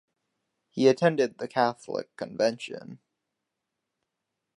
He 0.71 0.87
attended 0.87 1.37
the 1.37 1.47
Catholic 1.47 2.15
Convention. 2.17 2.97